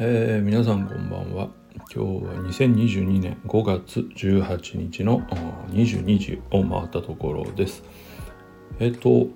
[0.00, 1.48] えー、皆さんこんばんは。
[1.74, 5.22] 今日は2022年5月18日の
[5.70, 7.82] 22時を回ったところです。
[8.78, 9.28] えっ、ー、と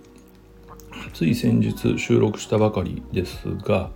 [1.13, 3.91] つい先日収録したばかりですが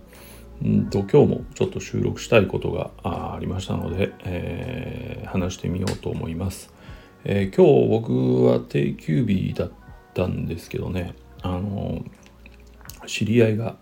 [0.65, 6.73] んと今日もちょっと収録したいことがありましたので、えー、話してみようと思います、
[7.23, 9.71] えー、今日僕は定休日だっ
[10.13, 11.15] たんですけどね。
[11.41, 12.03] あの
[13.05, 13.77] 知り合いが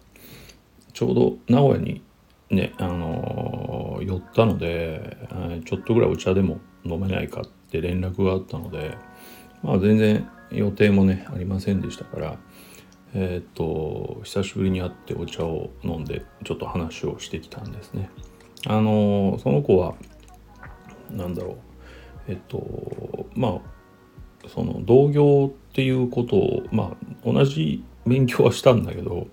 [0.93, 2.02] ちょうど名古屋に
[2.49, 5.17] ねあの寄ったので
[5.66, 8.98] ちょっとぐらいお茶でも飲めないかって連絡があったので
[9.63, 12.38] まあ全然予定もねありませんでしたから
[13.17, 18.09] えっ、と久しぶりに会ってお茶を飲んでちょっと話をしてきたんですね。
[18.67, 19.95] あのその子は
[21.12, 21.57] 何だろう。
[22.27, 23.61] えっとま
[24.45, 29.27] あその同業っていうことをまあ同じ勉強はしたんだけど、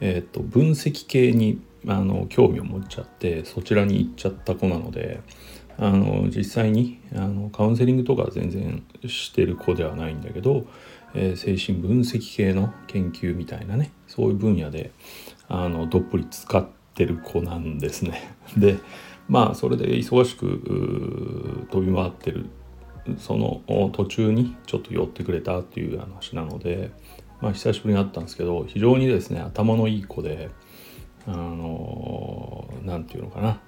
[0.00, 5.20] えっと分析系にあの興味を持っちゃってそちらに行っちゃった子なので
[5.78, 10.66] あの実際にあのカウンセリングとか全然してる子ではないんだけど、
[11.14, 14.92] えー、精神分析系の研究みたいなねそういう分野で
[15.48, 18.34] あのどっぷり使ってる子なんですね。
[18.56, 18.78] で
[19.28, 22.46] まあそれで忙しく飛び回ってる
[23.18, 26.90] その途中にちょっと寄ってくれたっていう話なので、
[27.40, 30.50] まあ、久しぶりに会ったんですけど非常にですね頭のいい子で。
[31.28, 33.60] あの何て言うのかな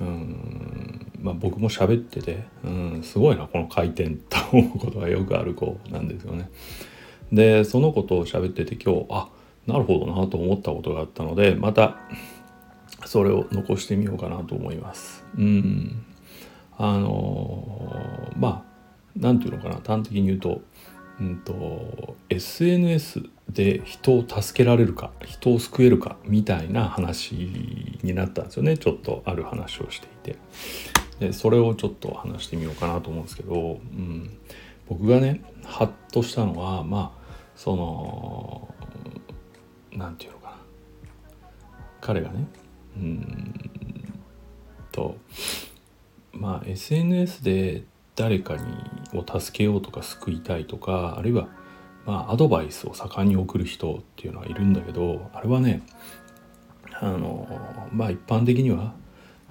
[0.00, 6.48] うんまあ、僕も喋ってて、うん、すごいなこの回転と思うことがよくある子なんですよね。
[7.30, 9.28] でその子と喋ってて今日あ
[9.66, 11.98] なるほどなと思ったことがあったのでまた
[13.04, 15.24] それを残してみようかなと思います。
[15.36, 16.04] うん。
[16.76, 18.62] あのまあ
[19.16, 19.80] 何て言うのかな。
[19.84, 20.62] 端的に言うと,、
[21.20, 27.34] うんと SNS で人を助けられるか人を救えるかみたいな話
[28.02, 28.78] になったんですよね。
[28.78, 30.38] ちょっとある話をしていて。
[31.20, 34.38] でそれをちょっと話してみようかなと思うんですけど、うん、
[34.88, 37.20] 僕がねハッとしたのはまあ
[37.54, 38.74] その
[39.92, 40.56] 何て言うのかな。
[42.00, 42.46] 彼がね
[42.96, 43.54] うん
[44.92, 45.16] と
[46.32, 47.84] まあ SNS で
[48.16, 48.62] 誰かに
[49.14, 51.48] を助けようとか救いたいとかあるいは
[52.06, 55.82] まあ、アドバイスを盛んに送る人っていうのはいるんだけどあれはね
[57.00, 57.46] あの
[57.92, 58.94] まあ一般的には、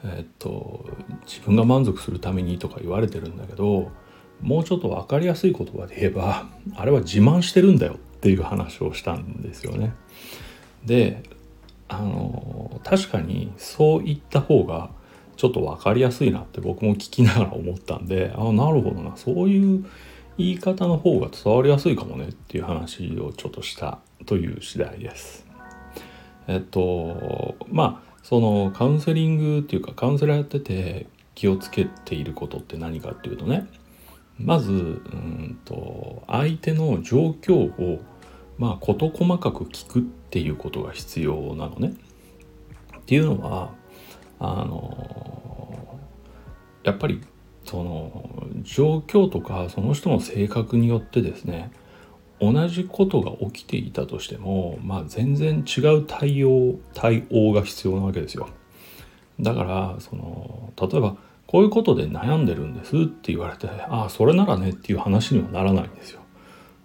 [0.04, 0.86] えっと、
[1.26, 3.92] 自分が満足するためにとか言われてるんだけど
[4.42, 9.94] もうちょっと分かりやすい言葉で言えばあれは自慢してるんだよっていう話をしたんですよね。
[10.86, 11.24] で
[11.90, 14.92] あの確かにそう言った方が
[15.36, 19.86] ちょっと分かりやすいなって僕も聞きながら思ったんであなるほどなそういう
[20.38, 25.46] 言い方の方が伝わりやすいかもねっていう話をちょっとしたという次第です。
[26.48, 33.68] えっとまあそのカウンセリングっていうかカウンセラーやってて気をつけていることって何かっていうとね
[34.38, 38.02] まずうんと相手の状況を
[38.58, 41.94] まあ事細かく聞くっっていうことが必要なのね。
[42.98, 43.72] っていうのは
[44.38, 46.00] あの
[46.84, 47.22] やっぱり
[47.66, 51.72] その状況とかその人の性格によってですね
[52.40, 58.50] 同じことが起きていたとしても、まあ、全然違う対応対応が必要なわけですよ。
[59.40, 66.22] だからその例えばこういうことで悩んでるんですって言われてああそれならねっていう話にはならないんですよ。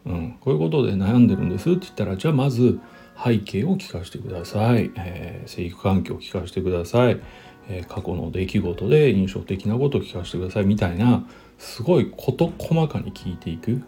[0.06, 2.80] うん、こういうことで悩んでるんですって言ったらじゃあまず
[3.22, 7.20] 背景を聞かせてください、えー、生育環境を聞かせてください、
[7.68, 10.66] えー、過去の出来事で印象的なことを聞かせてください。
[10.66, 11.26] みたいな
[11.58, 13.82] すごい事細かに聞いていく、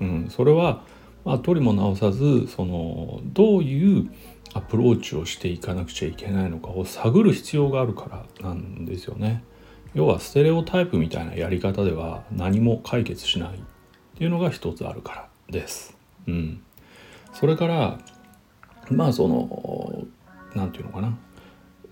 [0.00, 0.84] うん、それは、
[1.24, 4.10] まあ、取りも直さずそのどういう
[4.54, 9.42] アプローチをしていかなくちゃいけないのかを探る必要があるからなんですよね。
[9.94, 13.60] 要はステレオタイプみたいなやり方では何も解決しないっ
[14.16, 15.96] ていうのが一つあるからです。
[16.26, 16.62] うん、
[17.32, 17.98] それから
[18.90, 20.04] まあその
[20.54, 21.18] 何て言うのかな。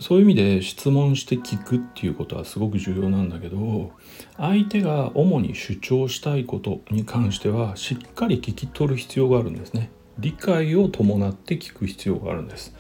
[0.01, 3.93] そういう意味で質問して聞くっていうことはすごく重要なんだけど
[4.37, 9.91] 相手が主に主張したいことに関してはしっかり聞き取る必要があるんですね。
[10.19, 12.75] 理解を伴って聞く必要があるんです。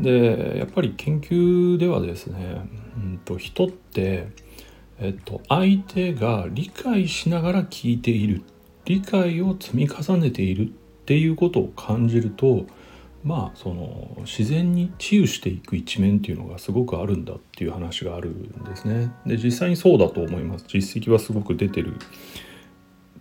[0.00, 2.60] でやっぱり研究ではですね、
[2.96, 4.28] うんと、人って、
[4.98, 8.42] えっと、相手が理解しながら聞いている。
[8.84, 10.70] 理解を積み重ねているっ
[11.06, 12.66] ていうことを感じると
[13.26, 19.12] まあその自然に治癒していく一面っていうのがすごくあるんだっていう話があるんですね。
[19.26, 20.64] で実際にそうだと思います。
[20.68, 21.94] 実績はすごく出てる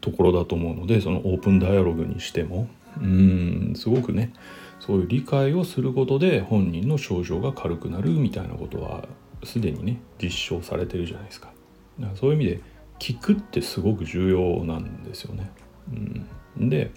[0.02, 2.70] ところだと思うのでそのオープンダイアログにしても
[3.02, 4.32] うんすごくね
[4.80, 9.08] そういう理解をすることで本人の症状が軽くなるみたいなことは
[9.44, 11.52] すでにね実証されてるじゃないですか。
[12.00, 12.62] だからそういう意味で
[13.00, 15.50] 聞くってすごく重要なんですよね。
[16.58, 16.92] うん、で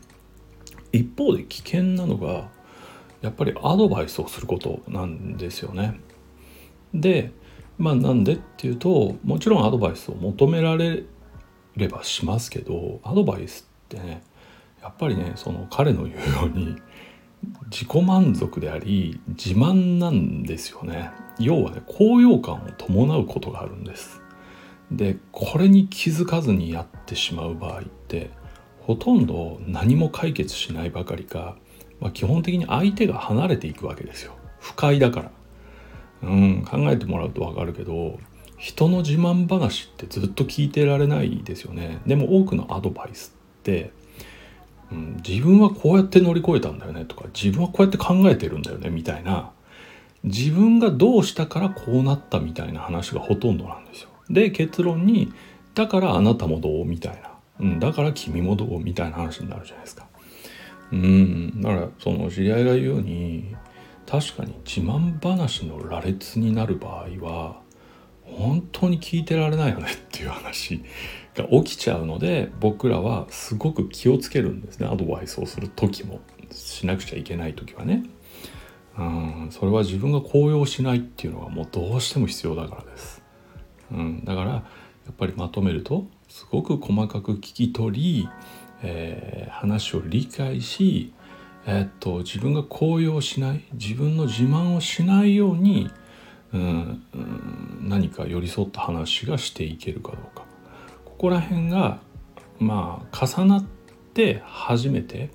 [0.93, 2.51] 一方で危険なのが
[3.21, 6.01] やっぱりアドバイスをすることなんですよね。
[6.95, 7.33] で
[7.77, 11.05] まあなんでっていうともちろんアドバイスを求められ
[11.77, 14.23] ればしますけどアドバイスってね
[14.83, 16.77] やっぱりねその彼の言うように
[17.71, 24.21] 自己満足であり自慢なんですよね要はね高揚感を伴うことがあるんです
[24.91, 28.31] でこれに気づかずにやってしまう場合って
[28.81, 31.59] ほとんど何も解決しないばかりか、
[32.01, 34.33] まあ、基本的に相手が離れていくわけですよ。
[34.61, 35.31] 不快だから。
[36.23, 38.19] うん考えてもらうと分かるけど
[38.57, 42.01] 人の自慢話ってずっと聞いてられないですよね。
[42.07, 43.93] でも多くのアドバイスって、
[44.91, 49.53] うん、自分はこうやって乗り越えたんだよねとか自分はこうやって考えてるんだよねみたいな。
[50.25, 54.09] 自分がどうしたからこうなったみたいな話がほとんどなんですよ。
[54.29, 55.33] で結論に
[55.77, 57.31] だからあなたもどうみたいな、
[57.61, 60.08] うん、だから君もどうみたいな話になるじゃないですか。
[60.93, 63.55] うんだからその知り合いが言うように
[64.07, 67.61] 確かに自慢話の羅列になる場合は
[68.25, 70.83] 本当に聞いてられないよねっていう話
[71.35, 76.21] が起きちゃうので僕らはすごく気をつけるんですねアドバイスをする時も
[76.51, 78.05] しなくちゃいけない時はね。
[78.99, 83.23] うんそれは自分が高揚しないっていうのがもうどうしても必要だからです。
[83.93, 84.65] うん、だからや
[85.13, 88.29] っぱりまとめるとすごく細かく聞き取り、
[88.83, 91.13] えー、話を理解し
[91.71, 95.91] えー、っと自分が高揚しない自分の自慢をしないように、
[96.55, 100.47] うん、うん、何か寄り添った話がしていけるかどうか
[101.05, 102.01] ここら辺が
[102.59, 103.65] まあ重なっ
[104.15, 105.29] て初めて、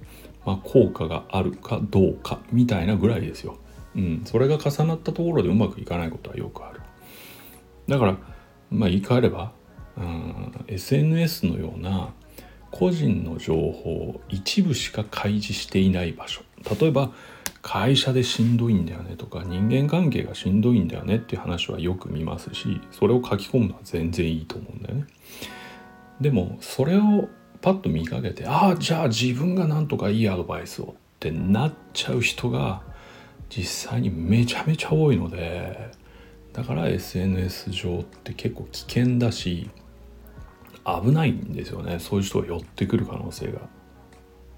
[0.43, 3.59] まあ、効果があるかどうかみたいなぐらいですよ。
[3.95, 6.81] うん、それが重なったところでうまくいかないことはよくある。
[7.87, 8.17] だから
[8.71, 9.51] まあ言い換えれば、
[9.97, 12.11] うん、SNS のような
[12.73, 16.41] 個人の情報を一部しか開示していない場所
[16.79, 17.11] 例えば
[17.61, 25.05] 会社でしんどいんだよねとか人間関係がしんどいんだよねっていう話はよく見ますしそれを書き込むのは全然いいと思うんだよね。
[26.19, 27.29] でもそれを
[27.61, 32.81] パッと見かけてああじゃあ自分がなんとかいいアドバイスをってなっちゃう人が
[33.49, 35.91] 実際にめちゃめちゃ多いので
[36.53, 39.69] だから SNS 上って結構危険だし
[40.85, 41.99] 危ないんですよね。
[41.99, 43.61] そういう人が寄ってくる可能性が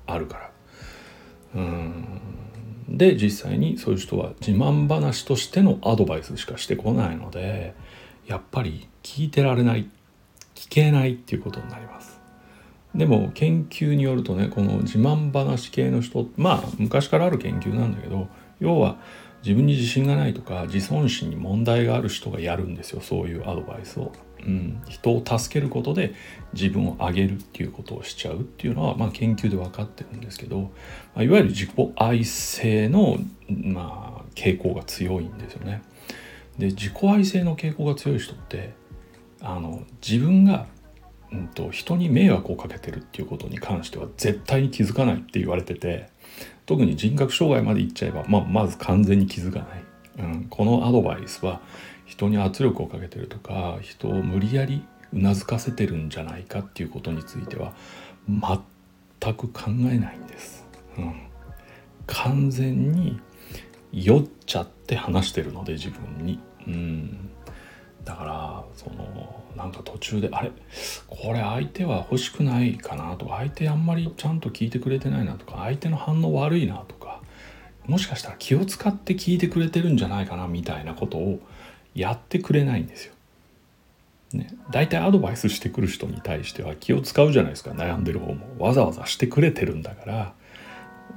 [0.08, 0.52] あるから。
[1.56, 2.22] うん。
[2.88, 7.74] で実際にそういう人は自慢話としてのアドバイスしかしてこないので
[8.28, 9.90] やっぱり聞いてられない
[10.54, 12.20] 聞けないっていうことになります。
[12.94, 18.30] でも研究によるとねこの自慢話系の人まあ昔からある研究なんだけど
[18.60, 18.98] 要は
[19.44, 23.02] 自分に自信がないとか自尊心に問題がある人がやるんですよ。
[23.02, 24.12] そういうアドバイスを。
[24.46, 26.14] うん、人を助けることで
[26.54, 30.70] 自分を上げるっていうことをしちゃうっていうのは、まあ、研究で分かってるんですけど、ま
[31.18, 33.18] あ、いわゆる自己愛性の、
[33.50, 35.82] まあ、傾向が強いんですよね。
[36.60, 38.74] で自己愛性の傾向が強い人って
[39.42, 40.68] あの自分が、
[41.32, 46.10] うんと、人に迷惑をかけてるっていうことに関しては絶対に気づかないって言われてて
[46.66, 49.84] 特に人格障害までいっちゃえば、まあ、まず完全に気づかない。
[50.18, 51.62] うん、このアドバイスは
[52.06, 57.74] 人に圧力をかけてるとか人を無理やりうなずかせてるんじゃないかっていうことについては
[58.28, 60.66] 全く考えないんです。
[60.98, 61.14] うん、
[62.08, 63.20] 完全に
[63.92, 66.40] 酔っちゃって話してるので自分に。
[66.68, 67.30] うん、
[68.04, 70.52] だからそのなんか途中であれ？
[71.08, 77.22] これ相手は欲しくないかなとか相手あんまりちゃんと聞いてくれてないなとか相手の反応悪いなとか
[77.86, 81.40] もしかしたら気を使って聞いてくれてるんじゃないかなみたいなことを
[81.96, 83.14] やってくれないんですよ。
[84.34, 87.72] ね、大体アドバイスしてくる人に対しては気を使うじゃないですか。
[87.72, 88.46] 悩んでる方も。
[88.60, 90.34] わざわざしてくれてるんだから。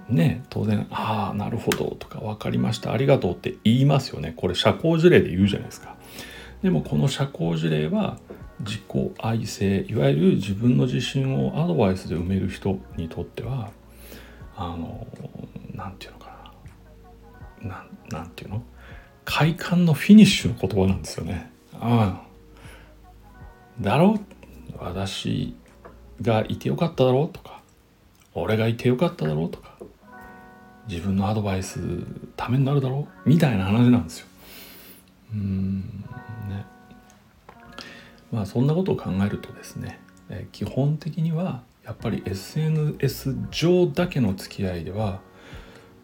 [0.08, 0.44] ね。
[0.50, 2.92] 当然「ああなるほど」とか「分かりました。
[2.92, 4.34] ありがとう」って言いますよね。
[4.36, 5.96] これ社交辞令で言うじゃないですか。
[6.62, 8.18] でもこの社交辞令は
[8.60, 8.82] 自己
[9.18, 13.70] 愛性いわゆる自分の自信をアドバイスで埋める人にとっては
[14.56, 15.06] あの
[15.74, 16.52] 何て言うのか
[17.62, 17.84] な。
[18.10, 18.62] 何て言うの？
[19.30, 21.52] 快感のフィニッシュの言葉なんですよね。
[21.74, 22.26] ああ。
[23.78, 24.20] だろう。
[24.78, 25.54] 私
[26.22, 27.60] がいてよかっただろうとか。
[28.32, 29.76] 俺がいてよかっただろうとか。
[30.88, 31.78] 自分のアドバイス
[32.38, 33.28] ためになるだろう。
[33.28, 34.26] みたいな話なんですよ。
[35.34, 35.80] うん。
[36.48, 36.64] ね。
[38.32, 40.00] まあそんなことを考えるとですね。
[40.52, 45.20] 基本的にはやっぱり SNS 上だけの付き合いでは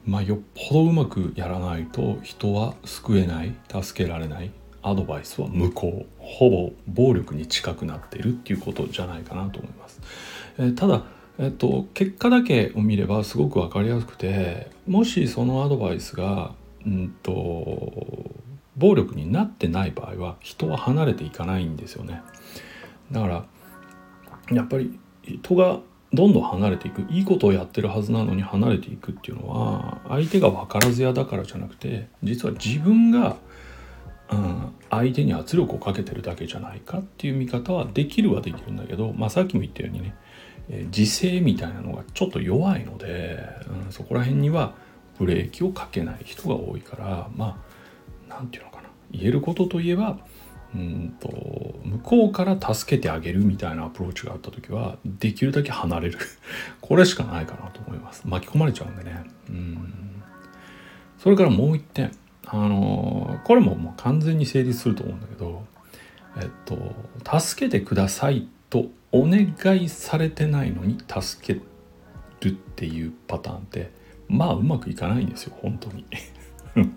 [0.05, 4.51] まあよっぽどうまくやらないと人は救えない助けられない
[4.83, 10.01] アドバイスは無効ほぼ暴力に近くなっているっていうことじゃないかなと思います。
[10.59, 11.05] えー、ただ
[11.37, 16.55] えっと、結果だけを見ればすごく分かりやすくてもしそのアドバイスが、
[16.87, 18.31] うんと、
[18.77, 22.23] 暴力になってない場合は人は離れていかないんですよね。
[23.11, 23.45] だから
[24.53, 25.81] やっぱり人が
[26.15, 27.03] どんどん離れていく。
[27.11, 33.37] いいことをやってるはずなのに離れていくっていうのは相手が分からずやだからじゃなくて実は自分が、
[34.31, 40.15] うん、相手に圧力をかけてるだけじゃないかっていう見方はできるはできるんだけど、まあ、さっきも言ったようにね
[40.69, 43.47] 自制みたいなのがちょっと弱いので、
[43.87, 44.75] うん、そこら辺には
[45.19, 47.57] ブレーキをかけない人が多いからまあ
[48.29, 48.89] 何て言うのかな。
[49.11, 50.19] 言えることといえば
[50.75, 51.29] うんと
[51.85, 56.19] 向こうから助けてあげるみたいなアプローチがあった時はできるだけ離れる。
[56.81, 58.23] これしかないかなと思います。
[58.27, 59.25] 巻き込まれちゃうんでね。
[59.49, 59.95] うん。
[61.19, 62.11] それからもう一点。
[62.47, 65.65] あのこれももう完全に成立すると思うんだけど
[66.37, 71.55] えっと助けてくださいとお願いされてないのに助け
[72.41, 73.91] るっていうパターンって
[74.29, 75.57] まあうまくいかないんですよ。
[75.61, 76.05] 本当に。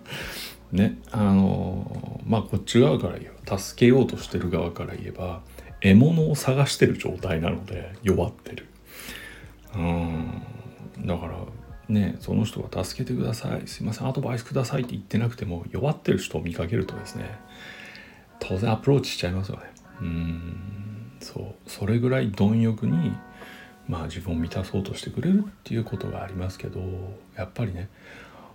[0.72, 5.42] ねあのまあこっち側から言えば助けようとしてる側から言えば
[5.80, 8.66] 獲物を探してる状態なので弱ってる。
[9.74, 10.42] うん。
[11.04, 11.38] だから
[11.88, 17.38] ねその人が助けてくださいすいませんアドバイスくださいって言ってなくても弱ってる人を見かけるとですね
[18.40, 19.62] 当然アプローチしちゃいますよね。
[20.00, 21.12] うん。
[21.20, 21.70] そう。
[21.70, 23.12] それぐらい貪欲に
[23.88, 26.80] まあ自分を満たそうとしてくれるっていうことがありますけど
[27.36, 27.88] やっぱりね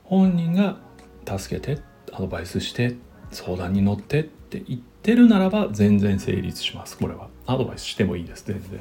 [0.04, 0.78] 本人が
[1.26, 1.82] 助けて
[2.14, 2.96] アドバイスして
[3.32, 6.98] 相談に乗ってって言ってるならば全然成立します。
[6.98, 7.28] これは。
[7.46, 8.46] アドバイスしてもいいです。
[8.46, 8.80] 全然。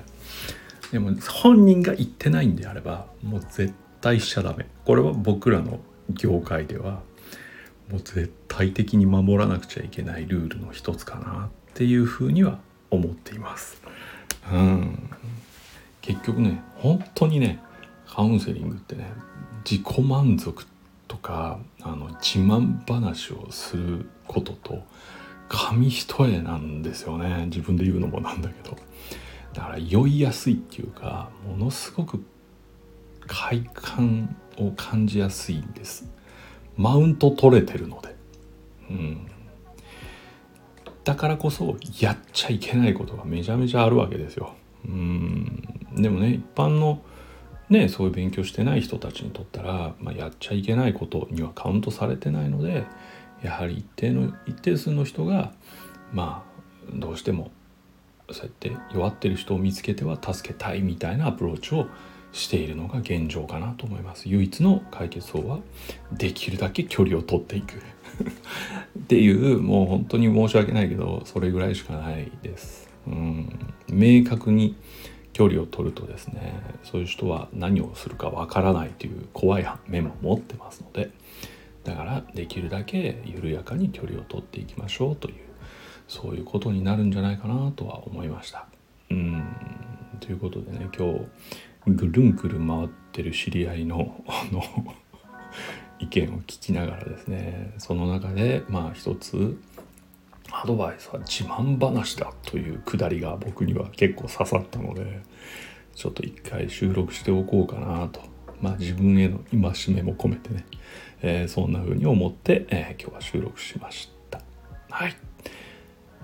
[0.93, 3.73] でも本人が言ってないんであればもう絶
[4.03, 4.67] 対しちゃダメ。
[4.85, 7.03] これは僕らの業界では
[7.91, 12.59] もう絶対的に守らなくちゃいけないルールの一つかなっていうふうには
[12.91, 13.81] 思っています。
[14.53, 15.11] うん、
[16.03, 17.61] 結局ね本当にね
[18.07, 19.11] カウンセリングってね
[19.65, 20.67] 自己満足
[21.09, 24.83] とかあの自慢話をすることと
[25.49, 27.47] 紙一重なんですよね。
[27.47, 28.77] 自分で言うのもなんだけど。
[29.53, 32.25] だから酔いやすいっていうかものすごく
[33.27, 36.09] 快感を感じやすいんです。
[36.77, 38.17] マウント取れてるので。
[38.91, 39.27] うん。
[41.05, 44.55] だからこそやっちゃいけないことがめちゃめちゃあるわけですよ。
[44.87, 45.63] うん。
[45.97, 47.03] でもね一般の
[47.73, 52.85] ねそういう勉強してない人たちにとったら、まあ、やっちゃいけないことにはカウントされてないので
[53.43, 55.53] やはり一定の一定数の人が
[56.13, 57.51] まあどうしても
[58.31, 61.87] そうやって弱ってる人を見つけては助けたいみたいなアプローチを
[62.33, 64.29] しているのが現状かなと思います。
[64.29, 65.61] 唯一の解決法は
[66.13, 67.75] できるだけ距離を取っていく。
[68.99, 72.89] っていうもう本当に申し訳ないけどそれぐらいしかないです。
[73.07, 73.49] うん、
[73.89, 74.77] 明確に
[75.33, 81.11] 距離を取るとですねそういう人は何をするかわからないという怖い面も持ってますので
[81.85, 85.37] だからできるだけ緩やかに距離を取っていきましょうという
[86.07, 88.67] そういうことになるんじゃないかなとは思いました。
[89.11, 89.45] うん
[90.21, 91.27] ということでね今日
[91.87, 94.63] ぐるんぐるん回ってる知り合いのあの
[95.99, 99.59] 意見を聞きながらですねその中でまあ一つ
[100.53, 105.23] アドバイスは自慢話だというくだりが僕には結構刺さったので
[105.95, 108.21] ちょっと一回収録しておこうかなと。
[108.61, 110.65] まあ自分への戒めも込めてね、
[111.21, 114.41] えー、そんな風に思って、えー、今日は収録しました。
[114.89, 115.17] はい。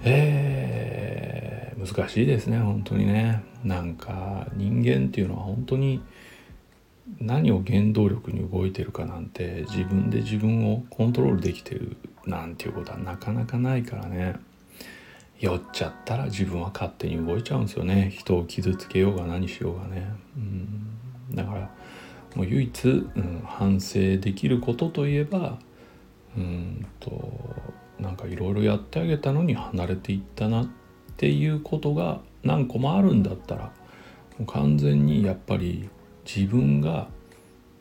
[0.02, 3.42] えー、難しいですね本当にね。
[3.64, 6.00] なんか人間っていうのは本当に
[7.20, 11.96] 何を原動力に動いてるかなんて自分で自分をコントロールできてる
[12.28, 14.36] なんていうことはなかなかないからね。
[15.40, 18.12] 酔っちゃったら自分は勝手に動いちゃうんですよね。
[18.16, 20.12] 人を傷つけようが何しようがね。
[20.36, 20.88] うん。
[21.34, 21.70] だから
[22.34, 25.58] もう唯一、うん、反省できることといえば
[26.36, 27.32] うんと
[27.98, 30.68] なんかいろいろやってあげたのに離れていったなっ
[31.16, 33.72] ていうことが何個もあるんだったら
[34.38, 35.88] もう完全にやっぱり
[36.24, 37.08] 自分が、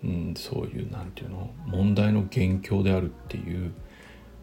[0.04, 3.72] うん、そういう何て言うの問題の元凶であるっていう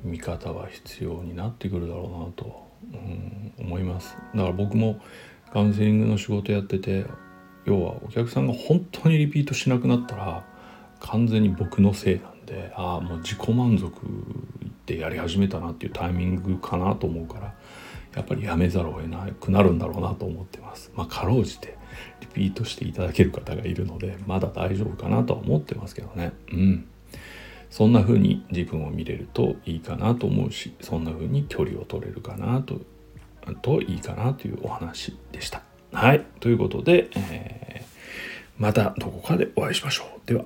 [0.04, 5.00] 見方は必要になってくるだろうなと、うん、思いますだから僕も
[5.52, 7.06] カウンセリングの仕事やってて
[7.64, 10.44] 要はお客さんが本当にリピートしなくなったら
[11.00, 13.92] 完全に僕のせいなんでああもう自己満足
[14.86, 17.54] でやり始めたなっていうタイミングかなと思うから
[18.14, 20.92] やっぱりやめざるを得なくなるんだろうなと思ってます。
[20.94, 21.76] まあ、かろうじて
[22.20, 26.32] リピートしていただける方がいるのでまだ大丈夫かなとは思ってますけどね。
[26.52, 26.88] うん。
[27.74, 32.80] そんな風に自分を見れるといいかなと思うしそんな風に距離を取れるかなと
[33.62, 35.60] といいかなというお話でした。
[35.92, 40.20] はいということで、えー、またどこかでお会いしましょう。
[40.24, 40.44] では。